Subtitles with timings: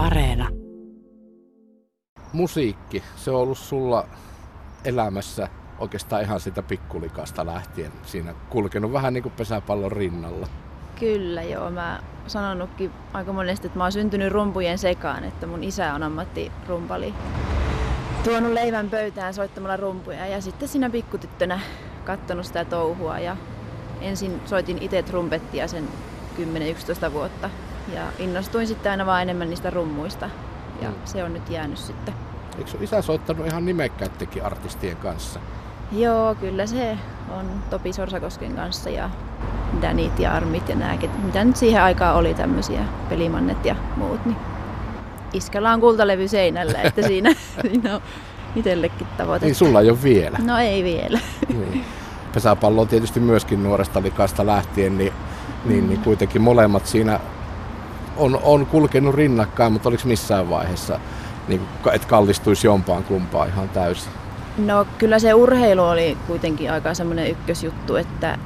[0.00, 0.48] Areena.
[2.32, 4.06] Musiikki, se on ollut sulla
[4.84, 7.92] elämässä oikeastaan ihan sitä pikkulikasta lähtien.
[8.02, 10.46] Siinä kulkenut vähän niin kuin pesäpallon rinnalla.
[11.00, 15.94] Kyllä joo, mä sanonutkin aika monesti, että mä oon syntynyt rumpujen sekaan, että mun isä
[15.94, 17.14] on ammattirumpali.
[18.24, 21.60] Tuonut leivän pöytään soittamalla rumpuja ja sitten siinä pikkutyttönä
[22.04, 23.36] kattonut sitä touhua ja
[24.00, 25.88] ensin soitin itse trumpettia sen
[27.08, 27.50] 10-11 vuotta
[27.94, 30.30] ja innostuin sitten aina vaan enemmän niistä rummuista
[30.82, 30.94] ja mm.
[31.04, 32.14] se on nyt jäänyt sitten.
[32.58, 35.40] Eikö sun isä soittanut ihan nimekkäittekin artistien kanssa?
[35.92, 36.98] Joo, kyllä se
[37.30, 39.10] on Topi Sorsakosken kanssa ja
[39.82, 44.36] Danit ja Armit ja nää, mitä nyt siihen aikaan oli tämmöisiä pelimannet ja muut, niin
[45.32, 48.00] iskällä on kultalevy seinällä, että siinä, siinä on
[48.56, 49.46] itsellekin tavoite.
[49.46, 50.38] Niin sulla ei ole vielä.
[50.44, 51.18] No ei vielä.
[51.48, 51.84] Niin.
[52.34, 55.12] Pesäpallo on tietysti myöskin nuoresta likasta lähtien, niin,
[55.64, 57.20] niin, niin kuitenkin molemmat siinä
[58.16, 61.00] on, on kulkenut rinnakkain, mutta oliko missään vaiheessa,
[61.48, 61.60] niin,
[61.92, 64.12] että kallistuisi jompaan kumpaan ihan täysin?
[64.58, 68.38] No kyllä se urheilu oli kuitenkin aika semmoinen ykkösjuttu, että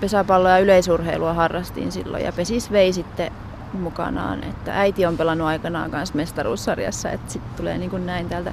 [0.00, 3.32] pesäpalloa ja yleisurheilua harrastin silloin ja pesis vei sitten
[3.72, 4.44] mukanaan.
[4.44, 8.52] Että äiti on pelannut aikanaan myös mestaruussarjassa, että sitten tulee niin kuin näin täältä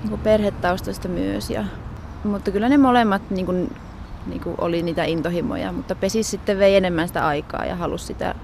[0.00, 1.50] niin kuin perhetaustoista myös.
[1.50, 1.64] Ja,
[2.24, 3.76] mutta kyllä ne molemmat niin kuin,
[4.26, 8.34] niin kuin oli niitä intohimoja, mutta pesis sitten vei enemmän sitä aikaa ja halusi sitä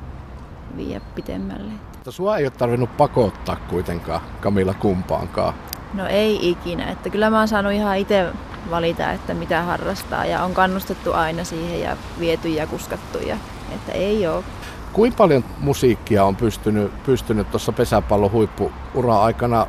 [0.77, 1.73] viiä pitemmälle.
[1.93, 5.55] Mutta sua ei ole tarvinnut pakottaa kuitenkaan Kamilla kumpaankaan.
[5.95, 8.27] No ei ikinä, että kyllä mä oon saanut ihan itse
[8.71, 13.37] valita, että mitä harrastaa ja on kannustettu aina siihen ja viety ja kuskattu ja
[13.75, 14.45] että ei ole.
[14.93, 19.67] Kuinka paljon musiikkia on pystynyt, pystynyt tuossa pesäpallon huippuura aikana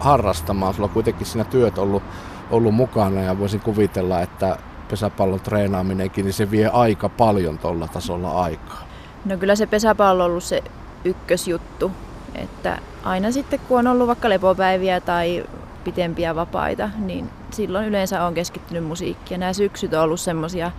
[0.00, 0.74] harrastamaan?
[0.74, 2.02] Sulla on kuitenkin siinä työt ollut,
[2.50, 8.42] ollut mukana ja voisin kuvitella, että pesäpallon treenaaminenkin, niin se vie aika paljon tuolla tasolla
[8.42, 8.82] aikaa.
[9.26, 10.62] No kyllä se pesäpallo on ollut se
[11.04, 11.92] ykkösjuttu,
[12.34, 15.44] että aina sitten kun on ollut vaikka lepopäiviä tai
[15.84, 19.40] pitempiä vapaita, niin silloin yleensä on keskittynyt musiikkiin.
[19.40, 20.72] Nämä syksyt on ollut semmoisia,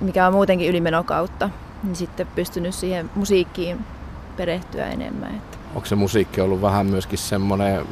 [0.00, 1.50] mikä on muutenkin ylimenokautta,
[1.82, 3.84] niin sitten pystynyt siihen musiikkiin
[4.36, 5.34] perehtyä enemmän.
[5.34, 5.58] Että.
[5.74, 7.86] Onko se musiikki ollut vähän myöskin semmoinen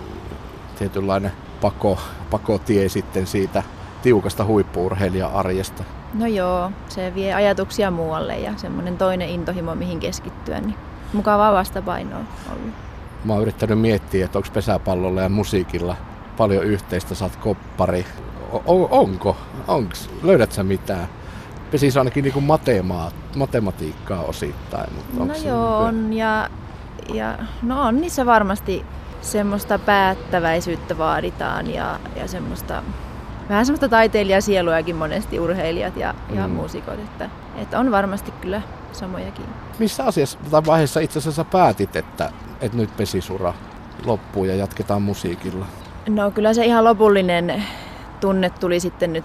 [0.79, 1.99] tietynlainen pako,
[2.31, 3.63] pakotie sitten siitä
[4.03, 5.85] tiukasta huippuurheilija-arjesta?
[6.15, 10.75] No joo, se vie ajatuksia muualle ja semmoinen toinen intohimo, mihin keskittyä, niin
[11.13, 12.21] mukavaa vastapainoa
[12.53, 12.75] ollut.
[13.25, 15.97] Mä oon yrittänyt miettiä, että onko pesäpallolla ja musiikilla
[16.37, 18.07] paljon yhteistä, oot koppari.
[18.53, 19.37] O- onko?
[19.69, 20.11] Onks?
[20.23, 21.09] Löydät sä mitään?
[21.77, 24.93] Siis ainakin niin matema- matematiikkaa osittain.
[24.95, 26.13] Mutta no joo, on.
[26.13, 26.51] Ja,
[27.13, 28.85] ja, no on niissä varmasti
[29.21, 32.83] semmoista päättäväisyyttä vaaditaan ja, ja semmoista
[33.49, 36.37] vähän semmoista taiteilijasieluakin monesti urheilijat ja, mm.
[36.37, 39.45] ja muusikot, että, että on varmasti kyllä samojakin.
[39.79, 43.55] Missä asiassa tai vaiheessa itse asiassa päätit, että, että nyt pesisura
[44.05, 45.67] loppuu ja jatketaan musiikilla?
[46.09, 47.63] No kyllä se ihan lopullinen
[48.21, 49.25] tunne tuli sitten nyt,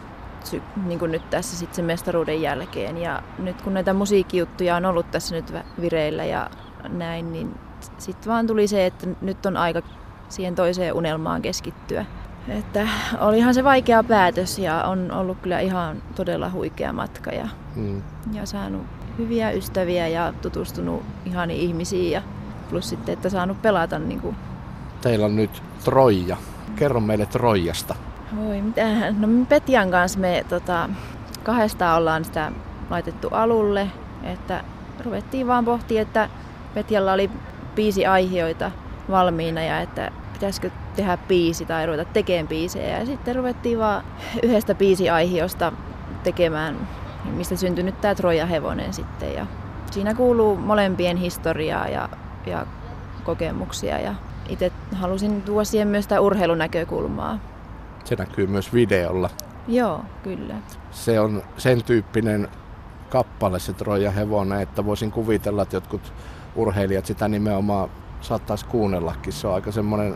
[0.86, 2.98] niin kuin nyt tässä sitten sen mestaruuden jälkeen.
[2.98, 6.50] Ja nyt kun näitä musiikkijuttuja on ollut tässä nyt vireillä ja
[6.90, 7.60] näin, niin
[7.98, 9.82] sitten vaan tuli se, että nyt on aika
[10.30, 12.06] siihen toiseen unelmaan keskittyä.
[12.48, 12.88] Että
[13.20, 18.02] olihan se vaikea päätös ja on ollut kyllä ihan todella huikea matka ja, mm.
[18.34, 18.82] ja saanut
[19.18, 22.22] hyviä ystäviä ja tutustunut ihaniin ihmisiin ja
[22.70, 24.00] plus sitten, että saanut pelata.
[24.00, 24.36] Niin kuin...
[25.02, 26.38] Teillä on nyt Troija.
[26.76, 27.96] Kerro meille Troijasta.
[28.48, 29.22] Oi, mitähän.
[29.22, 30.90] No Petjan kanssa me tota,
[31.44, 32.52] kahdesta ollaan sitä
[32.90, 33.88] laitettu alulle,
[34.24, 34.64] että
[35.06, 36.30] ruvettiin vaan pohtia, että
[36.74, 37.30] Petjalla oli
[37.76, 38.72] biisi aiheita
[39.10, 43.00] valmiina ja että pitäisikö tehdä biisi tai ruveta tekemään biisejä.
[43.00, 44.04] Ja sitten ruvettiin vaan
[44.44, 45.74] yhdestä biisiaihiosta
[46.24, 46.88] tekemään,
[47.32, 49.34] mistä syntyi nyt tämä Troja Hevonen sitten.
[49.34, 49.46] Ja
[49.92, 52.10] siinä kuuluu molempien historiaa ja,
[52.46, 52.66] ja
[53.24, 54.16] kokemuksia ja
[54.50, 57.40] itse halusin tuoda siihen myös sitä urheilunäkökulmaa.
[58.06, 59.30] Se näkyy myös videolla.
[59.68, 60.56] Joo, kyllä.
[60.92, 62.48] Se on sen tyyppinen
[63.10, 66.14] kappale se Troja Hevonen, että voisin kuvitella, että jotkut
[66.56, 67.90] urheilijat sitä nimenomaan
[68.24, 69.34] saattaisi kuunnellakin.
[69.34, 70.16] Se on aika semmoinen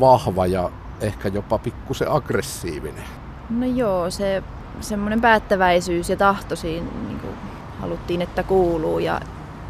[0.00, 0.70] vahva ja
[1.00, 3.04] ehkä jopa pikkusen aggressiivinen.
[3.50, 4.42] No joo, se
[4.80, 7.34] semmoinen päättäväisyys ja tahto siinä niin kuin
[7.80, 8.98] haluttiin, että kuuluu.
[8.98, 9.20] Ja,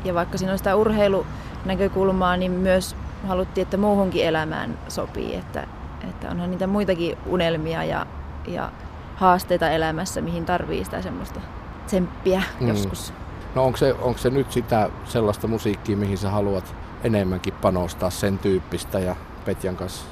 [0.05, 2.96] ja vaikka siinä on sitä urheilunäkökulmaa, niin myös
[3.26, 5.34] haluttiin, että muuhunkin elämään sopii.
[5.34, 5.66] Että,
[6.11, 8.06] että onhan niitä muitakin unelmia ja,
[8.46, 8.72] ja
[9.16, 11.40] haasteita elämässä, mihin tarvii sitä semmoista
[11.87, 12.69] tsemppiä mm.
[12.69, 13.12] joskus.
[13.55, 18.38] No onko se, onko se nyt sitä sellaista musiikkia, mihin sä haluat enemmänkin panostaa sen
[18.38, 20.06] tyyppistä ja Petjan kanssa?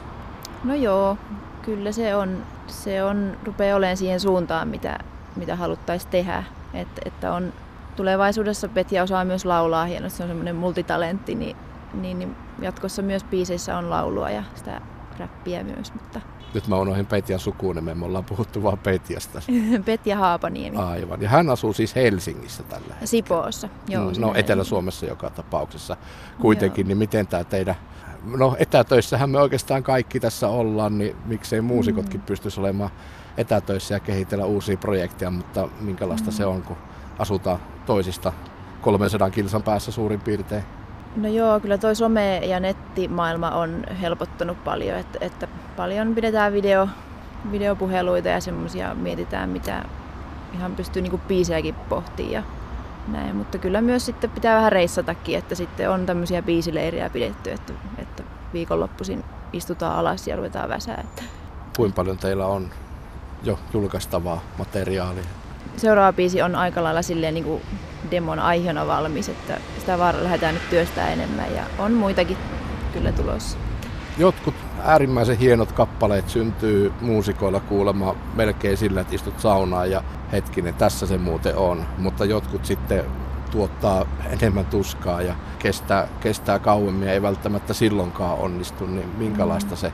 [0.64, 1.18] No joo,
[1.62, 2.42] kyllä se on.
[2.66, 4.98] Se on, rupeaa olemaan siihen suuntaan, mitä,
[5.36, 6.44] mitä haluttaisiin tehdä.
[6.74, 7.52] Et, että on
[7.96, 11.56] tulevaisuudessa Petja osaa myös laulaa hienosti, se on semmoinen multitalentti, niin
[11.94, 14.80] niin, niin jatkossa myös biiseissä on laulua ja sitä
[15.18, 15.94] räppiä myös.
[15.94, 16.20] Mutta...
[16.54, 19.42] Nyt mä unohdin Petjan sukunimen, me ollaan puhuttu vaan Petjasta.
[19.84, 20.76] Petja Haapaniemi.
[20.76, 21.22] Aivan.
[21.22, 23.06] Ja hän asuu siis Helsingissä tällä hetkellä.
[23.06, 24.10] Sipoossa, joo.
[24.10, 25.96] Mm, no Etelä-Suomessa joka tapauksessa
[26.40, 26.88] kuitenkin, joo.
[26.88, 27.76] niin miten tämä teidän
[28.36, 32.26] no etätöissähän me oikeastaan kaikki tässä ollaan, niin miksei muusikotkin mm.
[32.26, 32.90] pystyisi olemaan
[33.36, 36.34] etätöissä ja kehitellä uusia projekteja, mutta minkälaista mm.
[36.36, 36.76] se on, kun
[37.18, 38.32] asutaan toisista
[38.80, 40.62] 300 kilsan päässä suurin piirtein?
[41.16, 46.88] No joo, kyllä toi some- ja nettimaailma on helpottanut paljon, että, että paljon pidetään video,
[47.52, 49.84] videopuheluita ja semmoisia mietitään, mitä
[50.54, 52.42] ihan pystyy niinku biisejäkin pohtimaan ja
[53.08, 53.36] näin.
[53.36, 58.22] Mutta kyllä myös sitten pitää vähän reissatakin, että sitten on tämmöisiä biisileiriä pidetty, että, että
[58.52, 61.00] viikonloppuisin istutaan alas ja ruvetaan väsää.
[61.04, 61.22] Että...
[61.76, 62.70] Kuinka paljon teillä on
[63.42, 65.24] jo julkaistavaa materiaalia?
[65.76, 67.62] Seuraava biisi on aika lailla silleen niin kuin
[68.10, 72.36] demon aiheena valmis, että sitä vaan lähdetään nyt työstää enemmän ja on muitakin
[72.92, 73.58] kyllä tulossa.
[74.18, 80.02] Jotkut äärimmäisen hienot kappaleet syntyy muusikoilla kuulemma melkein sillä, että istut saunaan ja
[80.32, 81.86] hetkinen, tässä se muuten on.
[81.98, 83.04] Mutta jotkut sitten
[83.50, 89.76] tuottaa enemmän tuskaa ja kestää, kestää kauemmin ja ei välttämättä silloinkaan onnistu, niin minkälaista mm.
[89.76, 89.92] se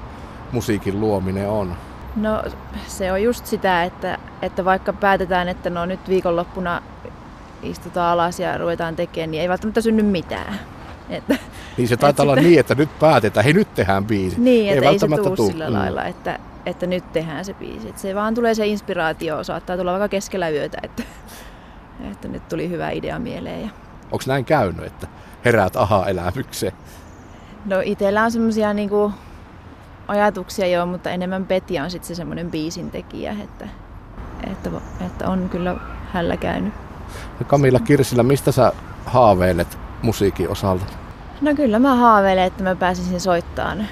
[0.52, 1.76] musiikin luominen on?
[2.16, 2.42] No
[2.86, 6.82] se on just sitä, että, että vaikka päätetään, että no nyt viikonloppuna
[7.62, 10.60] istutaan alas ja ruvetaan tekemään, niin ei välttämättä synny mitään.
[11.10, 11.36] Että,
[11.76, 12.48] niin se taitaa olla sitä...
[12.48, 14.40] niin, että nyt päätetään, hei nyt tehdään biisi.
[14.40, 15.50] Niin, ei että ei se tule tuu.
[15.50, 15.74] sillä mm.
[15.74, 17.88] lailla, että, että nyt tehdään se biisi.
[17.88, 21.02] Että se vaan tulee se inspiraatio, saattaa tulla vaikka keskellä yötä, että,
[22.10, 23.62] että nyt tuli hyvä idea mieleen.
[23.62, 23.68] Ja...
[24.04, 25.06] Onko näin käynyt, että
[25.44, 26.72] heräät aha-elämykseen?
[27.64, 29.12] No itsellä on semmoisia niinku
[30.08, 33.68] ajatuksia jo, mutta enemmän Petja on sitten se semmoinen biisin tekijä, että,
[34.50, 34.70] että,
[35.06, 35.76] että on kyllä
[36.12, 36.74] hällä käynyt.
[37.40, 38.72] No Kamilla Kirsilä, mistä sä
[39.06, 40.84] haaveilet musiikin osalta?
[41.40, 43.86] No kyllä mä haaveilen, että mä pääsisin soittamaan,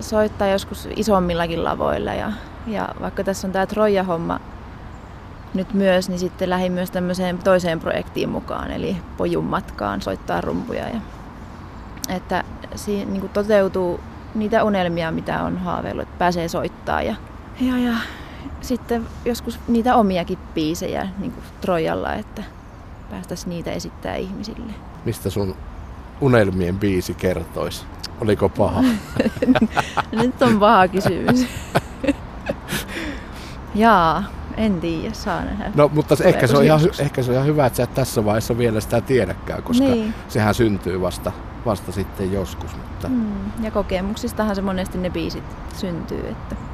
[0.00, 2.32] soittaa joskus isommillakin lavoilla ja,
[2.66, 4.40] ja vaikka tässä on tämä Troja-homma
[5.54, 10.88] nyt myös, niin sitten lähdin myös tämmöiseen toiseen projektiin mukaan, eli Pojun matkaan soittaa rumpuja.
[10.88, 11.00] Ja,
[12.08, 12.44] että
[12.74, 14.00] siinä niin toteutuu
[14.34, 17.14] niitä unelmia, mitä on haaveillut, että pääsee soittaa ja,
[17.60, 17.94] ja, ja
[18.60, 22.42] sitten joskus niitä omiakin biisejä niin kuin Trojalla, että
[23.10, 24.72] päästäisiin niitä esittää ihmisille.
[25.04, 25.56] Mistä sun
[26.20, 27.84] unelmien biisi kertoisi?
[28.20, 28.82] Oliko paha?
[30.12, 31.46] Nyt on paha kysymys.
[33.74, 34.24] Jaa,
[34.56, 35.72] en tiedä, saa nähdä.
[35.74, 38.24] No, mutta ehkä se, on ihan, ehkä se on ihan hyvä, että sä et tässä
[38.24, 40.14] vaiheessa vielä sitä tiedäkään, koska niin.
[40.28, 41.32] sehän syntyy vasta,
[41.66, 42.76] vasta sitten joskus.
[42.76, 43.08] Mutta...
[43.08, 45.44] Mm, ja kokemuksistahan se monesti ne biisit
[45.74, 46.28] syntyy.
[46.28, 46.67] Että...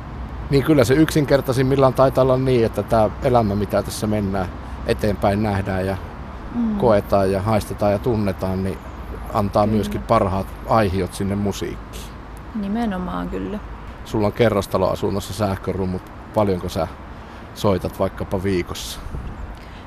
[0.50, 4.48] Niin kyllä se yksinkertaisimmillaan taitaa olla niin, että tämä elämä, mitä tässä mennään
[4.86, 5.96] eteenpäin nähdään ja
[6.54, 6.76] mm.
[6.76, 8.78] koetaan ja haistetaan ja tunnetaan, niin
[9.32, 9.76] antaa kyllä.
[9.76, 12.04] myöskin parhaat aihiot sinne musiikkiin.
[12.54, 13.58] Nimenomaan kyllä.
[14.04, 16.02] Sulla on kerrostaloasunnossa sähkörummut.
[16.34, 16.88] Paljonko sä
[17.54, 19.00] soitat vaikkapa viikossa?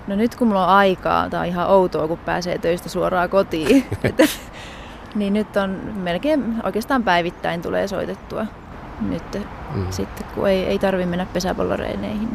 [0.07, 3.85] No nyt kun mulla on aikaa, tää on ihan outoa, kun pääsee töistä suoraan kotiin.
[5.15, 8.45] niin nyt on melkein oikeastaan päivittäin tulee soitettua.
[9.01, 9.37] Nyt
[9.75, 9.85] mm.
[9.89, 12.29] sitten kun ei, ei tarvi mennä pesäpalloreineihin.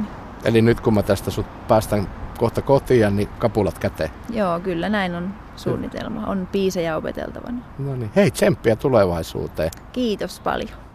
[0.44, 4.10] Eli nyt kun mä tästä sut päästän kohta kotiin, niin kapulat käteen.
[4.30, 6.26] Joo, kyllä näin on suunnitelma.
[6.26, 7.58] On biisejä opeteltavana.
[7.78, 9.70] No niin, hei tsemppiä tulevaisuuteen.
[9.92, 10.91] Kiitos paljon.